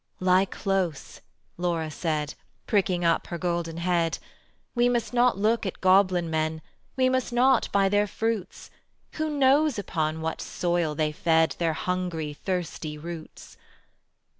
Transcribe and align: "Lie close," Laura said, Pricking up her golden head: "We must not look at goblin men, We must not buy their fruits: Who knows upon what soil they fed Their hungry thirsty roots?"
"Lie 0.19 0.45
close," 0.45 1.21
Laura 1.57 1.91
said, 1.91 2.33
Pricking 2.65 3.05
up 3.05 3.27
her 3.27 3.37
golden 3.37 3.77
head: 3.77 4.17
"We 4.73 4.89
must 4.89 5.13
not 5.13 5.37
look 5.37 5.63
at 5.63 5.79
goblin 5.79 6.27
men, 6.27 6.63
We 6.97 7.07
must 7.07 7.31
not 7.31 7.71
buy 7.71 7.87
their 7.87 8.07
fruits: 8.07 8.71
Who 9.17 9.29
knows 9.29 9.77
upon 9.77 10.21
what 10.21 10.41
soil 10.41 10.95
they 10.95 11.11
fed 11.11 11.55
Their 11.59 11.73
hungry 11.73 12.33
thirsty 12.33 12.97
roots?" 12.97 13.57